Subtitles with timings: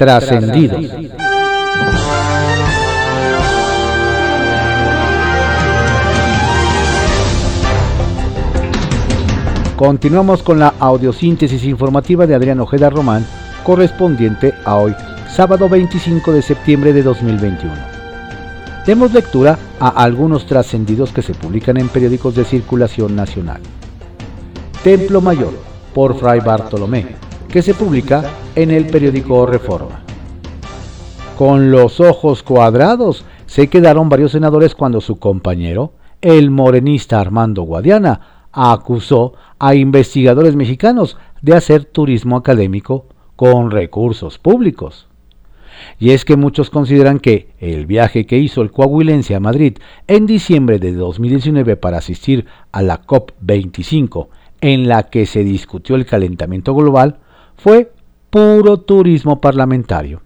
[0.00, 0.86] Trascendidos.
[9.76, 13.26] Continuamos con la audiosíntesis informativa de Adrián Ojeda Román,
[13.62, 14.96] correspondiente a hoy,
[15.28, 17.74] sábado 25 de septiembre de 2021.
[18.86, 23.60] Demos lectura a algunos trascendidos que se publican en periódicos de circulación nacional.
[24.82, 25.52] Templo Mayor,
[25.92, 28.24] por Fray Bartolomé, que se publica
[28.54, 30.00] en el periódico Reforma.
[31.36, 38.46] Con los ojos cuadrados se quedaron varios senadores cuando su compañero, el morenista Armando Guadiana,
[38.52, 45.08] acusó a investigadores mexicanos de hacer turismo académico con recursos públicos.
[45.98, 50.26] Y es que muchos consideran que el viaje que hizo el coahuilense a Madrid en
[50.26, 54.28] diciembre de 2019 para asistir a la COP25,
[54.60, 57.18] en la que se discutió el calentamiento global,
[57.62, 57.92] fue
[58.30, 60.22] puro turismo parlamentario.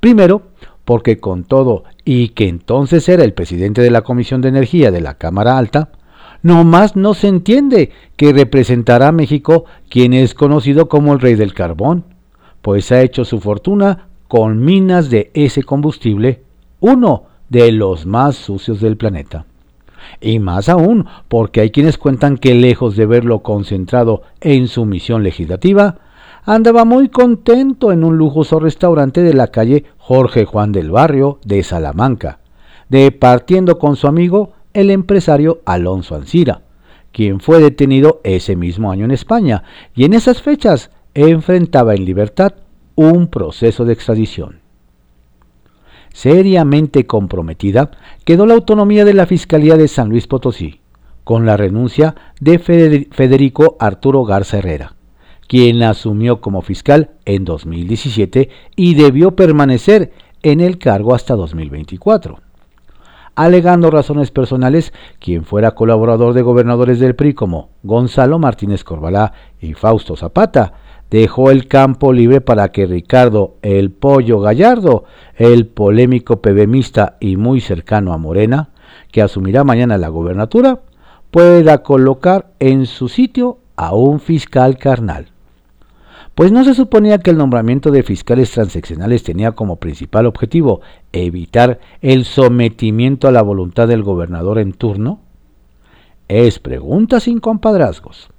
[0.00, 0.42] Primero,
[0.84, 5.00] porque con todo y que entonces era el presidente de la Comisión de Energía de
[5.00, 5.90] la Cámara Alta,
[6.42, 11.34] no más no se entiende que representará a México quien es conocido como el rey
[11.34, 12.04] del carbón,
[12.62, 16.42] pues ha hecho su fortuna con minas de ese combustible,
[16.80, 19.44] uno de los más sucios del planeta.
[20.20, 25.22] Y más aún, porque hay quienes cuentan que lejos de verlo concentrado en su misión
[25.22, 25.98] legislativa,
[26.44, 31.62] andaba muy contento en un lujoso restaurante de la calle Jorge Juan del Barrio de
[31.62, 32.40] Salamanca,
[32.88, 36.62] departiendo con su amigo el empresario Alonso Ancira,
[37.12, 42.54] quien fue detenido ese mismo año en España y en esas fechas enfrentaba en libertad
[42.94, 44.60] un proceso de extradición.
[46.12, 47.90] Seriamente comprometida
[48.24, 50.80] quedó la autonomía de la Fiscalía de San Luis Potosí,
[51.24, 54.96] con la renuncia de Federico Arturo Garza Herrera,
[55.50, 60.12] quien asumió como fiscal en 2017 y debió permanecer
[60.44, 62.38] en el cargo hasta 2024
[63.34, 69.74] alegando razones personales, quien fuera colaborador de gobernadores del PRI como Gonzalo Martínez Corbalá y
[69.74, 70.74] Fausto Zapata,
[71.10, 75.04] dejó el campo libre para que Ricardo el Pollo Gallardo,
[75.36, 78.68] el polémico pebemista y muy cercano a Morena,
[79.10, 80.80] que asumirá mañana la gobernatura,
[81.30, 85.30] pueda colocar en su sitio a un fiscal carnal
[86.40, 90.80] pues no se suponía que el nombramiento de fiscales transaccionales tenía como principal objetivo
[91.12, 95.20] evitar el sometimiento a la voluntad del gobernador en turno.
[96.28, 98.30] Es pregunta sin compadrazgos.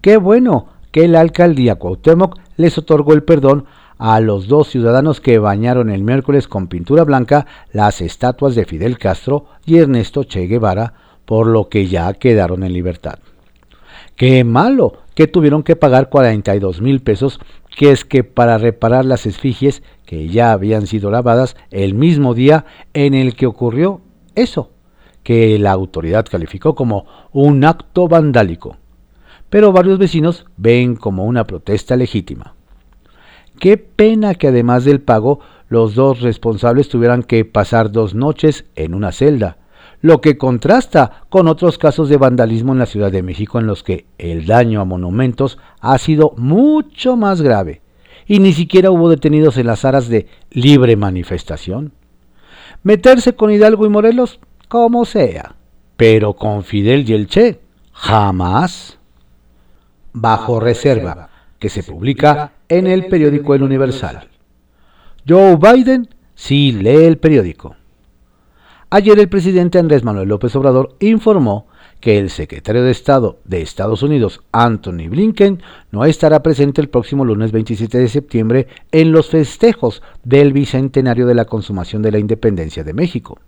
[0.00, 3.66] Qué bueno que la alcaldía Cuauhtémoc les otorgó el perdón
[3.98, 8.96] a los dos ciudadanos que bañaron el miércoles con pintura blanca las estatuas de Fidel
[8.96, 10.94] Castro y Ernesto Che Guevara,
[11.26, 13.18] por lo que ya quedaron en libertad.
[14.16, 17.40] Qué malo que tuvieron que pagar 42 mil pesos,
[17.74, 22.66] que es que para reparar las esfigies que ya habían sido lavadas el mismo día
[22.92, 24.02] en el que ocurrió
[24.34, 24.72] eso,
[25.22, 28.76] que la autoridad calificó como un acto vandálico.
[29.48, 32.54] Pero varios vecinos ven como una protesta legítima.
[33.58, 35.40] Qué pena que además del pago,
[35.70, 39.56] los dos responsables tuvieran que pasar dos noches en una celda,
[40.00, 43.82] lo que contrasta con otros casos de vandalismo en la Ciudad de México en los
[43.82, 47.82] que el daño a monumentos ha sido mucho más grave
[48.26, 51.92] y ni siquiera hubo detenidos en las aras de libre manifestación.
[52.82, 55.56] Meterse con Hidalgo y Morelos, como sea,
[55.96, 57.60] pero con Fidel y el Che,
[57.92, 58.98] jamás.
[60.12, 64.28] Bajo reserva, que se publica en el periódico El Universal.
[65.28, 67.76] Joe Biden sí lee el periódico.
[68.88, 71.66] Ayer el presidente Andrés Manuel López Obrador informó
[71.98, 75.60] que el secretario de Estado de Estados Unidos, Anthony Blinken,
[75.90, 81.34] no estará presente el próximo lunes 27 de septiembre en los festejos del bicentenario de
[81.34, 83.40] la consumación de la independencia de México.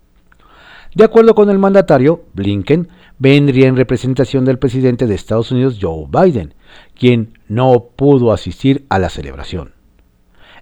[0.96, 2.88] De acuerdo con el mandatario, Blinken
[3.20, 6.54] vendría en representación del presidente de Estados Unidos, Joe Biden,
[6.98, 9.77] quien no pudo asistir a la celebración.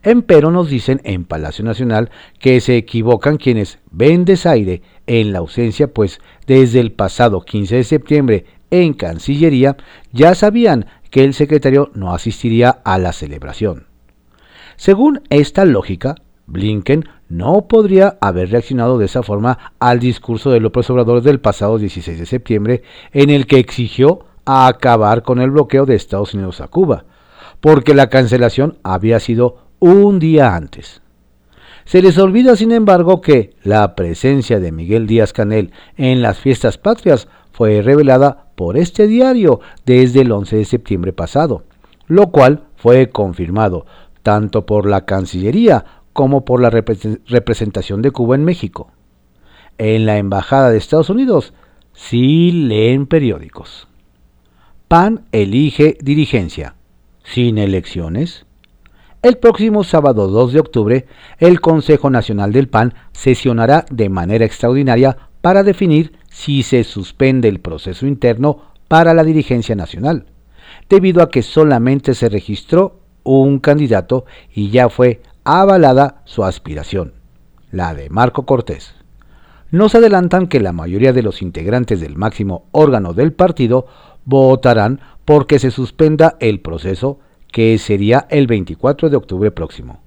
[0.06, 5.92] Empero nos dicen en Palacio Nacional que se equivocan quienes ven desaire en la ausencia,
[5.92, 9.76] pues desde el pasado 15 de septiembre en Cancillería
[10.12, 13.88] ya sabían que el secretario no asistiría a la celebración.
[14.76, 16.14] Según esta lógica,
[16.46, 21.78] Blinken no podría haber reaccionado de esa forma al discurso de López Obrador del pasado
[21.78, 22.82] 16 de septiembre,
[23.12, 27.06] en el que exigió acabar con el bloqueo de Estados Unidos a Cuba,
[27.60, 31.02] porque la cancelación había sido un día antes.
[31.84, 36.78] Se les olvida, sin embargo, que la presencia de Miguel Díaz Canel en las fiestas
[36.78, 41.64] patrias fue revelada por este diario desde el 11 de septiembre pasado,
[42.06, 43.86] lo cual fue confirmado
[44.22, 48.90] tanto por la Cancillería como por la representación de Cuba en México.
[49.78, 51.52] En la Embajada de Estados Unidos
[51.92, 53.86] sí leen periódicos.
[54.88, 56.74] PAN elige dirigencia.
[57.22, 58.45] Sin elecciones.
[59.26, 61.06] El próximo sábado 2 de octubre,
[61.40, 67.58] el Consejo Nacional del PAN sesionará de manera extraordinaria para definir si se suspende el
[67.58, 70.26] proceso interno para la dirigencia nacional,
[70.88, 77.14] debido a que solamente se registró un candidato y ya fue avalada su aspiración,
[77.72, 78.94] la de Marco Cortés.
[79.72, 83.88] Nos adelantan que la mayoría de los integrantes del máximo órgano del partido
[84.24, 87.18] votarán porque se suspenda el proceso
[87.50, 90.00] que sería el 24 de octubre próximo.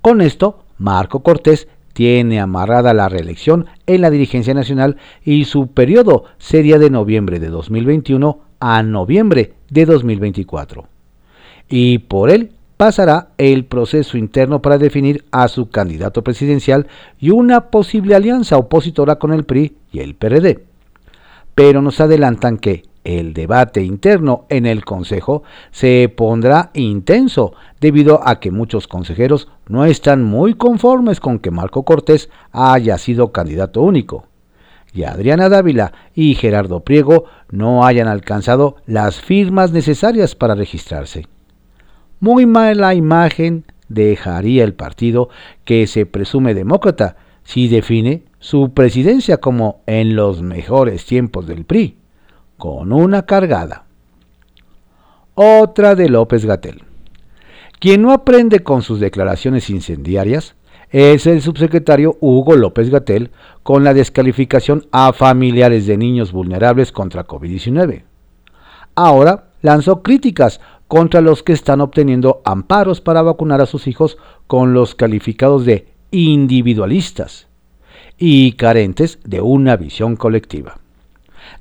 [0.00, 6.24] Con esto, Marco Cortés tiene amarrada la reelección en la dirigencia nacional y su periodo
[6.38, 10.86] sería de noviembre de 2021 a noviembre de 2024.
[11.68, 17.70] Y por él pasará el proceso interno para definir a su candidato presidencial y una
[17.70, 20.64] posible alianza opositora con el PRI y el PRD.
[21.54, 28.40] Pero nos adelantan que el debate interno en el Consejo se pondrá intenso debido a
[28.40, 34.26] que muchos consejeros no están muy conformes con que Marco Cortés haya sido candidato único
[34.94, 41.26] y Adriana Dávila y Gerardo Priego no hayan alcanzado las firmas necesarias para registrarse.
[42.20, 45.28] Muy mala imagen dejaría el partido
[45.64, 51.96] que se presume demócrata si define su presidencia como en los mejores tiempos del PRI
[52.62, 53.86] con una cargada.
[55.34, 56.84] Otra de López Gatel.
[57.80, 60.54] Quien no aprende con sus declaraciones incendiarias
[60.90, 63.32] es el subsecretario Hugo López Gatel
[63.64, 68.04] con la descalificación a familiares de niños vulnerables contra COVID-19.
[68.94, 74.72] Ahora lanzó críticas contra los que están obteniendo amparos para vacunar a sus hijos con
[74.72, 77.48] los calificados de individualistas
[78.18, 80.81] y carentes de una visión colectiva.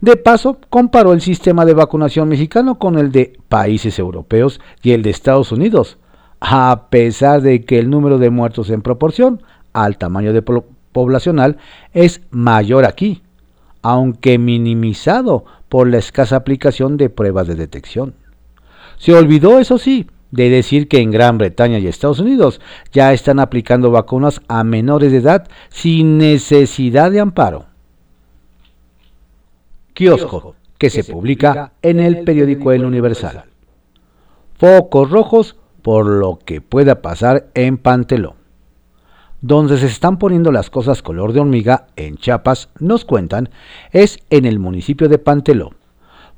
[0.02, 5.04] De paso, comparó el sistema de vacunación mexicano con el de países europeos y el
[5.04, 6.00] de Estados Unidos,
[6.40, 9.44] a pesar de que el número de muertos en proporción
[9.74, 11.58] al tamaño de poblacional
[11.94, 13.22] es mayor aquí,
[13.84, 18.16] aunque minimizado por la escasa aplicación de pruebas de detección.
[18.98, 22.60] Se olvidó, eso sí, de decir que en Gran Bretaña y Estados Unidos
[22.92, 27.71] ya están aplicando vacunas a menores de edad sin necesidad de amparo
[30.02, 33.44] kiosco, que se publica en el periódico El Universal.
[34.58, 38.36] Focos rojos por lo que pueda pasar en Panteló.
[39.42, 43.50] Donde se están poniendo las cosas color de hormiga en Chiapas, nos cuentan,
[43.92, 45.72] es en el municipio de Panteló,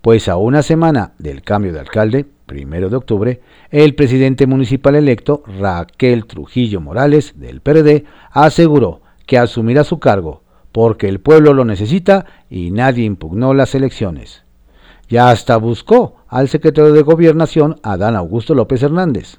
[0.01, 5.43] pues a una semana del cambio de alcalde, primero de octubre, el presidente municipal electo,
[5.59, 10.42] Raquel Trujillo Morales, del PRD, aseguró que asumirá su cargo
[10.73, 14.43] porque el pueblo lo necesita y nadie impugnó las elecciones.
[15.07, 19.37] Ya hasta buscó al secretario de Gobernación, Adán Augusto López Hernández.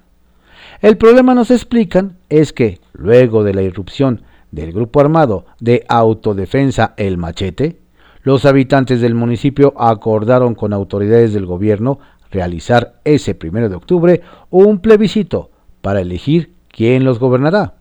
[0.80, 4.22] El problema nos explican es que, luego de la irrupción
[4.52, 7.80] del grupo armado de autodefensa El Machete,
[8.22, 11.98] los habitantes del municipio acordaron con autoridades del gobierno
[12.30, 15.50] realizar ese primero de octubre un plebiscito
[15.82, 17.74] para elegir quién los gobernará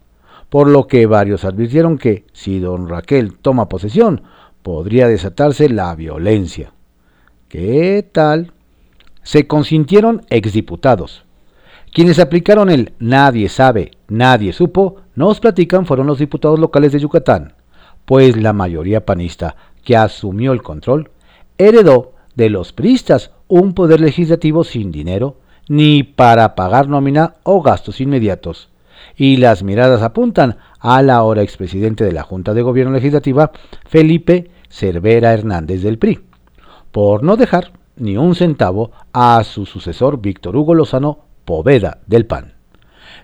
[0.54, 4.22] por lo que varios advirtieron que si don Raquel toma posesión,
[4.62, 6.74] podría desatarse la violencia.
[7.48, 8.54] ¿Qué tal?
[9.24, 11.26] Se consintieron exdiputados.
[11.92, 17.54] Quienes aplicaron el nadie sabe, nadie supo, nos platican fueron los diputados locales de Yucatán,
[18.06, 21.10] pues la mayoría panista que asumió el control
[21.58, 25.38] heredó de los priistas un poder legislativo sin dinero,
[25.68, 28.70] ni para pagar nómina o gastos inmediatos
[29.16, 33.52] y las miradas apuntan a la ahora expresidente de la Junta de Gobierno Legislativa,
[33.86, 36.20] Felipe Cervera Hernández del PRI,
[36.92, 42.54] por no dejar ni un centavo a su sucesor Víctor Hugo Lozano Poveda del PAN.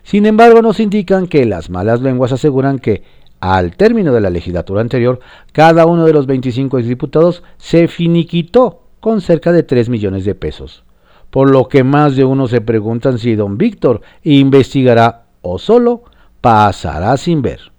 [0.02, 3.02] Sin embargo, nos indican que las malas lenguas aseguran que
[3.40, 5.20] al término de la legislatura anterior,
[5.52, 10.84] cada uno de los 25 exdiputados se finiquitó con cerca de 3 millones de pesos,
[11.30, 16.04] por lo que más de uno se preguntan si don Víctor investigará o solo
[16.40, 17.72] pasará sin ver.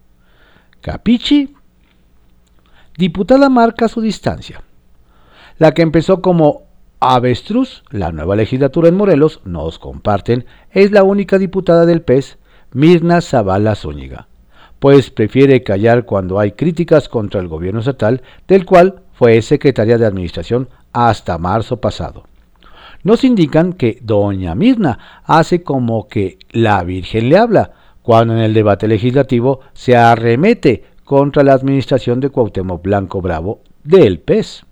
[0.81, 1.55] Capichi.
[2.97, 4.61] Diputada marca su distancia.
[5.57, 6.63] La que empezó como
[6.99, 12.37] avestruz, la nueva legislatura en Morelos, nos comparten, es la única diputada del PES,
[12.73, 14.27] Mirna Zavala Zúñiga,
[14.79, 20.05] pues prefiere callar cuando hay críticas contra el gobierno estatal, del cual fue secretaria de
[20.05, 22.23] Administración hasta marzo pasado.
[23.03, 28.53] Nos indican que doña Mirna hace como que la Virgen le habla, cuando en el
[28.53, 34.65] debate legislativo se arremete contra la administración de Cuauhtémoc Blanco Bravo del PES,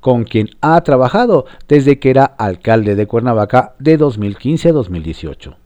[0.00, 5.56] con quien ha trabajado desde que era alcalde de Cuernavaca de 2015 a 2018.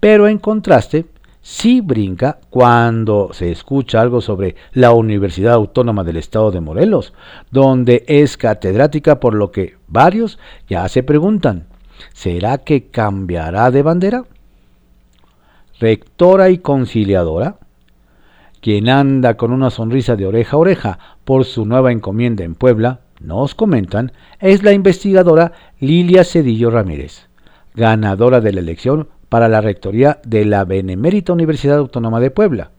[0.00, 1.06] Pero en contraste,
[1.44, 7.12] sí brinca cuando se escucha algo sobre la Universidad Autónoma del Estado de Morelos,
[7.50, 11.66] donde es catedrática por lo que varios ya se preguntan,
[12.14, 14.24] ¿será que cambiará de bandera?
[15.78, 17.58] Rectora y conciliadora,
[18.62, 23.00] quien anda con una sonrisa de oreja a oreja por su nueva encomienda en Puebla,
[23.20, 27.28] nos comentan, es la investigadora Lilia Cedillo Ramírez,
[27.74, 32.70] ganadora de la elección para la rectoría de la Benemérita Universidad Autónoma de Puebla.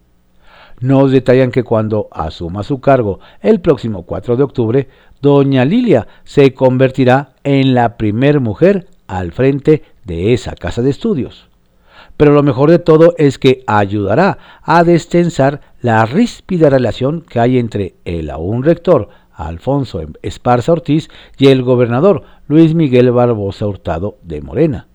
[0.80, 4.88] Nos detallan que cuando asuma su cargo el próximo 4 de octubre,
[5.22, 11.50] doña Lilia se convertirá en la primer mujer al frente de esa casa de estudios.
[12.16, 17.58] Pero lo mejor de todo es que ayudará a destensar la ríspida relación que hay
[17.58, 24.42] entre el aún rector Alfonso Esparza Ortiz y el gobernador Luis Miguel Barbosa Hurtado de
[24.42, 24.88] Morena,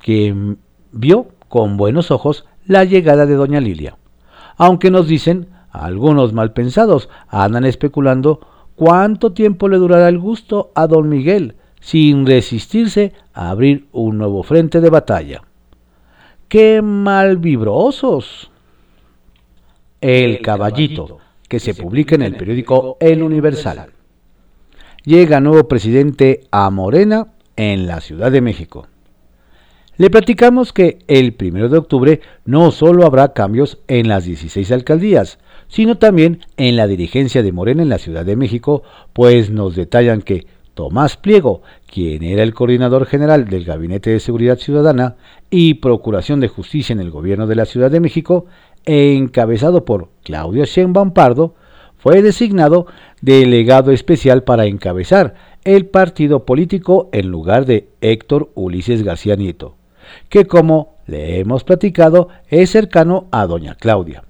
[0.00, 0.56] que
[0.92, 3.96] vio con buenos ojos la llegada de doña Lilia.
[4.56, 8.40] Aunque nos dicen, algunos malpensados andan especulando
[8.74, 14.42] cuánto tiempo le durará el gusto a don Miguel sin resistirse a abrir un nuevo
[14.42, 15.42] frente de batalla.
[16.48, 18.50] ¡Qué malvibrosos!
[20.00, 23.90] El caballito que se publica en el periódico El Universal.
[25.04, 28.88] Llega nuevo presidente a Morena en la Ciudad de México.
[29.98, 35.38] Le platicamos que el 1 de octubre no solo habrá cambios en las 16 alcaldías,
[35.68, 38.82] sino también en la dirigencia de Morena en la Ciudad de México,
[39.14, 44.58] pues nos detallan que Tomás Pliego, quien era el coordinador general del Gabinete de Seguridad
[44.58, 45.16] Ciudadana
[45.48, 48.44] y Procuración de Justicia en el gobierno de la Ciudad de México,
[48.84, 51.54] encabezado por Claudio Sheinbaum Pardo,
[51.96, 52.86] fue designado
[53.22, 55.34] delegado especial para encabezar
[55.64, 59.74] el partido político en lugar de Héctor Ulises García Nieto,
[60.28, 64.24] que como le hemos platicado es cercano a doña Claudia.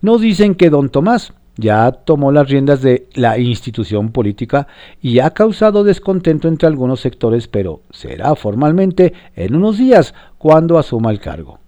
[0.00, 4.68] Nos dicen que don Tomás ya tomó las riendas de la institución política
[5.00, 11.10] y ha causado descontento entre algunos sectores, pero será formalmente en unos días cuando asuma
[11.10, 11.58] el cargo.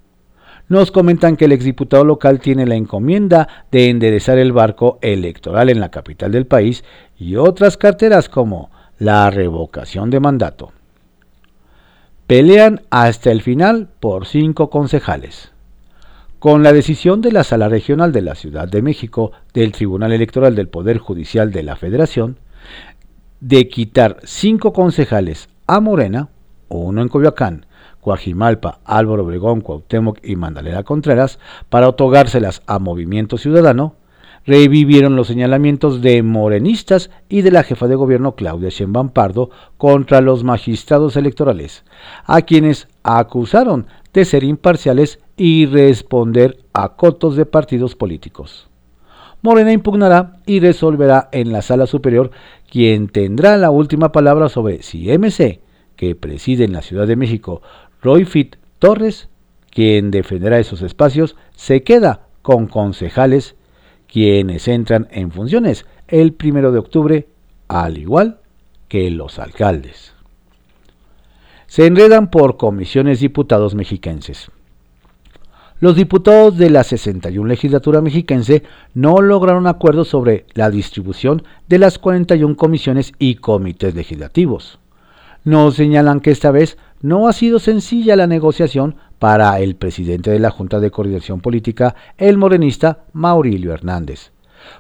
[0.69, 5.81] Nos comentan que el exdiputado local tiene la encomienda de enderezar el barco electoral en
[5.81, 6.85] la capital del país
[7.19, 10.73] y otras carteras como la revocación de mandato.
[12.29, 15.51] Pelean hasta el final por cinco concejales.
[16.39, 20.55] Con la decisión de la Sala Regional de la Ciudad de México del Tribunal Electoral
[20.55, 22.37] del Poder Judicial de la Federación
[23.41, 26.29] de quitar cinco concejales a Morena,
[26.69, 27.65] uno en Coyoacán
[28.03, 31.39] Guajimalpa, Álvaro Obregón, Cuauhtémoc y Mandalena Contreras
[31.71, 33.95] para otorgárselas a Movimiento Ciudadano,
[34.49, 40.23] revivieron los señalamientos de morenistas y de la jefa de gobierno Claudia Sheinbaum Pardo contra
[40.23, 41.85] los magistrados electorales,
[42.25, 48.71] a quienes acusaron de ser imparciales y responder a cotos de partidos políticos.
[49.43, 52.31] Morena impugnará y resolverá en la sala superior
[52.71, 55.61] quien tendrá la última palabra sobre si MC,
[55.95, 57.61] que preside en la Ciudad de México
[58.01, 59.29] Roy Fit Torres,
[59.71, 63.57] quien defenderá esos espacios, se queda con concejales
[64.11, 67.29] quienes entran en funciones el primero de octubre,
[67.69, 68.41] al igual
[68.89, 70.13] que los alcaldes.
[71.67, 74.51] Se enredan por comisiones diputados mexiquenses.
[75.81, 82.01] Los diputados de la 61 legislatura mexiquense no lograron acuerdo sobre la distribución de las
[82.01, 84.81] 41 comisiones y comités legislativos.
[85.45, 90.39] Nos señalan que esta vez no ha sido sencilla la negociación para el presidente de
[90.39, 94.33] la Junta de Coordinación Política, el morenista Maurilio Hernández.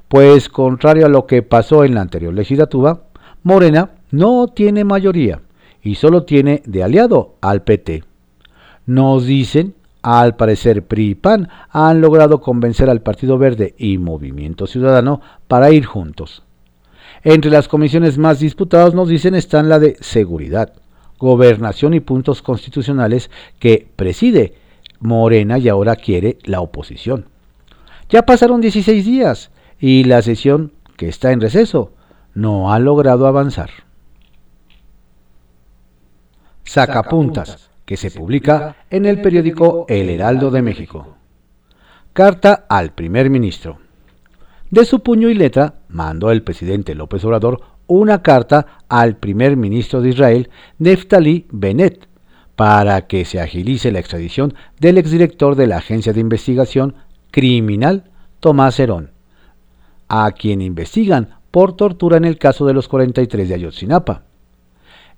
[0.08, 3.00] Pues contrario a lo que pasó en la anterior legislatura,
[3.42, 5.40] Morena no tiene mayoría
[5.82, 8.04] y solo tiene de aliado al PT.
[8.86, 14.66] Nos dicen, al parecer PRI y PAN han logrado convencer al Partido Verde y Movimiento
[14.66, 16.42] Ciudadano para ir juntos.
[17.24, 20.72] Entre las comisiones más disputadas nos dicen están la de seguridad,
[21.18, 24.54] gobernación y puntos constitucionales que preside
[25.00, 27.26] Morena y ahora quiere la oposición.
[28.08, 31.92] Ya pasaron 16 días y la sesión, que está en receso,
[32.34, 33.70] no ha logrado avanzar.
[36.64, 41.16] Sacapuntas, que se publica en el periódico El Heraldo de México.
[42.12, 43.78] Carta al primer ministro.
[44.70, 50.00] De su puño y letra mandó el presidente López Obrador una carta al primer ministro
[50.00, 52.06] de Israel, Neftali Bennett,
[52.54, 56.94] para que se agilice la extradición del exdirector de la Agencia de Investigación
[57.30, 59.10] Criminal, Tomás Herón,
[60.08, 64.22] a quien investigan por tortura en el caso de los 43 de Ayotzinapa.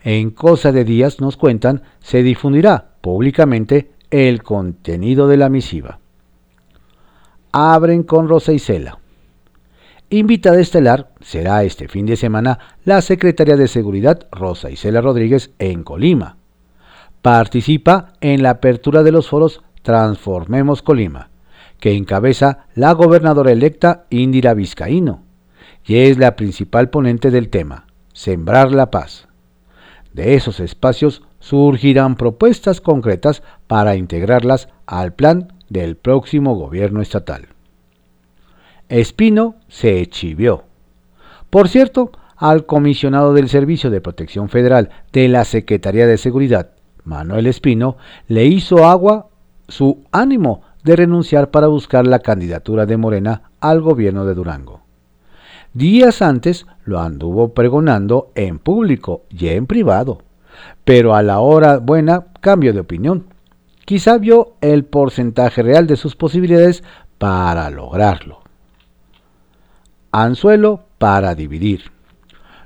[0.03, 5.99] En cosa de días, nos cuentan, se difundirá públicamente el contenido de la misiva.
[7.53, 9.00] Abren con Rosa Isela.
[10.13, 15.85] Invitada estelar será este fin de semana la secretaria de Seguridad Rosa Isela Rodríguez en
[15.85, 16.37] Colima.
[17.23, 21.31] Participa en la apertura de los foros Transformemos Colima,
[21.79, 25.23] que encabeza la gobernadora electa Indira Vizcaíno,
[25.87, 29.29] y es la principal ponente del tema, Sembrar la Paz.
[30.13, 37.47] De esos espacios surgirán propuestas concretas para integrarlas al plan del próximo gobierno estatal.
[38.91, 40.65] Espino se chivió.
[41.49, 46.71] Por cierto, al comisionado del Servicio de Protección Federal de la Secretaría de Seguridad,
[47.05, 49.29] Manuel Espino, le hizo agua
[49.69, 54.81] su ánimo de renunciar para buscar la candidatura de Morena al gobierno de Durango.
[55.73, 60.23] Días antes lo anduvo pregonando en público y en privado,
[60.85, 63.27] pero a la hora buena cambió de opinión.
[63.85, 66.83] Quizá vio el porcentaje real de sus posibilidades
[67.19, 68.50] para lograrlo.
[70.13, 71.93] Anzuelo para dividir.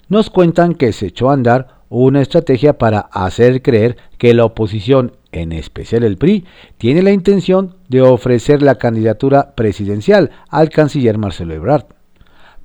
[0.09, 5.13] Nos cuentan que se echó a andar una estrategia para hacer creer que la oposición,
[5.33, 6.45] en especial el PRI,
[6.79, 11.87] tiene la intención de ofrecer la candidatura presidencial al canciller Marcelo Ebrard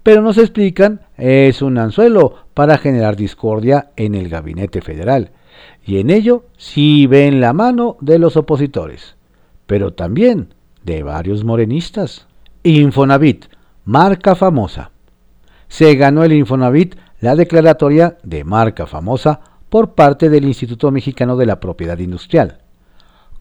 [0.03, 5.31] pero nos explican es un anzuelo para generar discordia en el gabinete federal,
[5.86, 9.15] y en ello sí ven la mano de los opositores,
[9.67, 12.27] pero también de varios morenistas.
[12.63, 13.45] Infonavit,
[13.89, 14.91] marca famosa.
[15.67, 21.48] Se ganó el Infonavit la declaratoria de marca famosa por parte del Instituto Mexicano de
[21.48, 22.60] la Propiedad Industrial.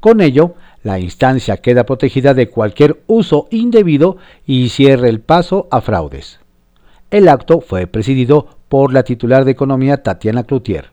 [0.00, 5.82] Con ello, la instancia queda protegida de cualquier uso indebido y cierra el paso a
[5.82, 6.40] fraudes.
[7.10, 10.92] El acto fue presidido por la titular de Economía Tatiana Cloutier,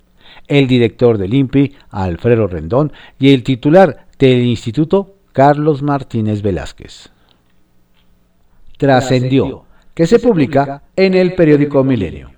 [0.49, 7.14] el director del INPI Alfredo Rendón y el titular del Instituto Carlos Martínez Velázquez.
[8.77, 12.31] Trascendió que se publica en el periódico Milenio.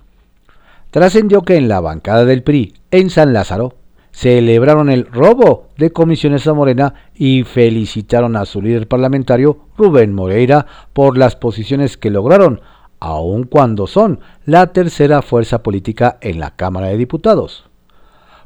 [0.91, 3.73] Trascendió que en la bancada del PRI en San Lázaro
[4.11, 10.65] celebraron el robo de comisiones a Morena y felicitaron a su líder parlamentario Rubén Moreira
[10.93, 12.61] por las posiciones que lograron
[12.99, 17.65] aun cuando son la tercera fuerza política en la Cámara de Diputados.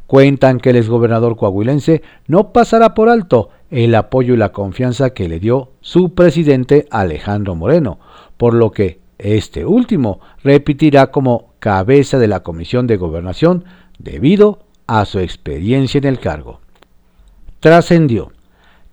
[0.07, 5.27] Cuentan que el exgobernador coahuilense no pasará por alto el apoyo y la confianza que
[5.27, 7.99] le dio su presidente Alejandro Moreno,
[8.37, 13.63] por lo que este último repetirá como cabeza de la Comisión de Gobernación
[13.97, 16.59] debido a su experiencia en el cargo.
[17.59, 18.31] Trascendió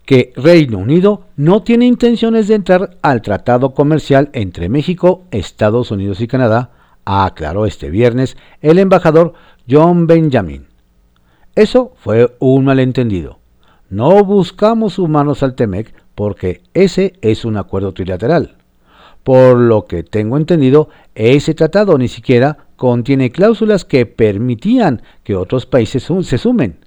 [0.05, 6.21] que Reino Unido no tiene intenciones de entrar al tratado comercial entre México, Estados Unidos
[6.21, 6.71] y Canadá,
[7.05, 9.33] aclaró este viernes el embajador
[9.69, 10.67] John Benjamin.
[11.55, 13.38] Eso fue un malentendido.
[13.89, 18.57] No buscamos humanos al TEMEC porque ese es un acuerdo trilateral.
[19.23, 25.65] Por lo que tengo entendido, ese tratado ni siquiera contiene cláusulas que permitían que otros
[25.65, 26.85] países se sumen,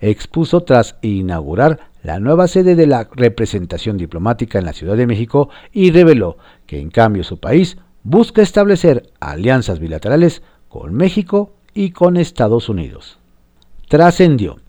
[0.00, 5.48] expuso tras inaugurar la nueva sede de la representación diplomática en la Ciudad de México
[5.72, 6.36] y reveló
[6.66, 13.18] que en cambio su país busca establecer alianzas bilaterales con México y con Estados Unidos.
[13.88, 14.61] Trascendió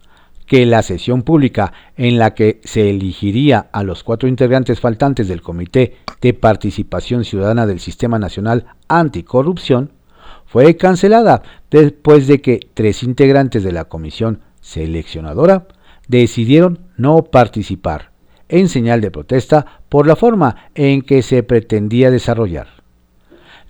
[0.54, 5.42] que la sesión pública en la que se elegiría a los cuatro integrantes faltantes del
[5.42, 9.94] Comité de Participación Ciudadana del Sistema Nacional Anticorrupción
[10.46, 15.70] fue cancelada después de que tres integrantes de la comisión seleccionadora
[16.08, 18.12] decidieron no participar,
[18.48, 22.68] en señal de protesta por la forma en que se pretendía desarrollar.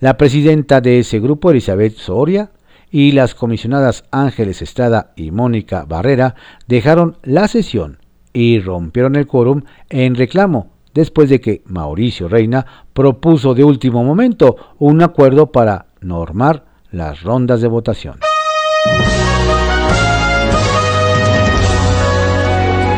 [0.01, 2.51] La presidenta de ese grupo, Elizabeth Soria,
[2.93, 6.35] y las comisionadas Ángeles Estrada y Mónica Barrera
[6.67, 7.97] dejaron la sesión
[8.33, 14.75] y rompieron el quórum en reclamo después de que Mauricio Reina propuso de último momento
[14.77, 18.19] un acuerdo para normar las rondas de votación.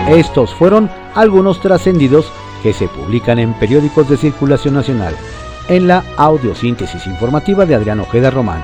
[0.10, 2.30] Estos fueron algunos trascendidos
[2.62, 5.16] que se publican en periódicos de circulación nacional,
[5.70, 8.62] en la audiosíntesis informativa de Adrián Ojeda Román,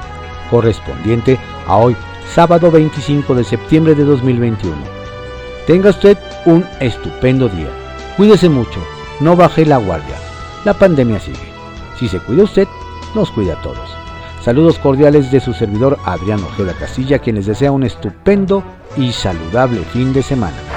[0.52, 1.96] correspondiente a hoy,
[2.36, 4.76] sábado 25 de septiembre de 2021.
[5.66, 7.70] Tenga usted un estupendo día.
[8.18, 8.80] Cuídese mucho,
[9.20, 10.16] no baje la guardia.
[10.66, 11.40] La pandemia sigue.
[11.98, 12.68] Si se cuida usted,
[13.16, 13.90] nos cuida a todos.
[14.44, 18.64] Saludos cordiales de su servidor Adrián Ojeda Castilla, quien les desea un estupendo
[18.98, 20.71] y saludable fin de semana.